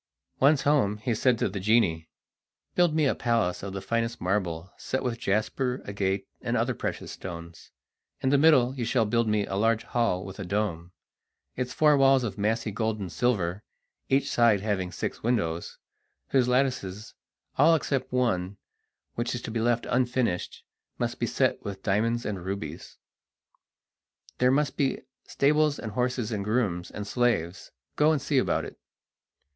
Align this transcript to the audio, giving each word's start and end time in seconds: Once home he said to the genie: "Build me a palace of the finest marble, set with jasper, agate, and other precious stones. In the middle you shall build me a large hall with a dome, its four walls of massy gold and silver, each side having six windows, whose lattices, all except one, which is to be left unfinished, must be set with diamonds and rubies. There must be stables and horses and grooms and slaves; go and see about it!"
Once 0.39 0.63
home 0.63 0.97
he 0.97 1.13
said 1.13 1.37
to 1.37 1.47
the 1.47 1.59
genie: 1.59 2.09
"Build 2.73 2.95
me 2.95 3.05
a 3.05 3.13
palace 3.13 3.61
of 3.61 3.71
the 3.71 3.83
finest 3.83 4.19
marble, 4.19 4.73
set 4.75 5.03
with 5.03 5.19
jasper, 5.19 5.79
agate, 5.85 6.27
and 6.41 6.57
other 6.57 6.73
precious 6.73 7.11
stones. 7.11 7.69
In 8.19 8.29
the 8.29 8.37
middle 8.39 8.73
you 8.75 8.83
shall 8.83 9.05
build 9.05 9.27
me 9.27 9.45
a 9.45 9.53
large 9.57 9.83
hall 9.83 10.25
with 10.25 10.39
a 10.39 10.43
dome, 10.43 10.91
its 11.55 11.71
four 11.71 11.95
walls 11.97 12.23
of 12.23 12.35
massy 12.35 12.71
gold 12.71 12.99
and 12.99 13.11
silver, 13.11 13.63
each 14.09 14.27
side 14.31 14.61
having 14.61 14.91
six 14.91 15.21
windows, 15.21 15.77
whose 16.29 16.47
lattices, 16.47 17.13
all 17.59 17.75
except 17.75 18.11
one, 18.11 18.57
which 19.13 19.35
is 19.35 19.41
to 19.43 19.51
be 19.51 19.59
left 19.59 19.85
unfinished, 19.87 20.63
must 20.97 21.19
be 21.19 21.27
set 21.27 21.63
with 21.63 21.83
diamonds 21.83 22.25
and 22.25 22.43
rubies. 22.43 22.97
There 24.39 24.49
must 24.49 24.77
be 24.77 25.01
stables 25.27 25.77
and 25.77 25.91
horses 25.91 26.31
and 26.31 26.43
grooms 26.43 26.89
and 26.89 27.05
slaves; 27.05 27.69
go 27.97 28.11
and 28.11 28.19
see 28.19 28.39
about 28.39 28.65
it!" 28.65 28.79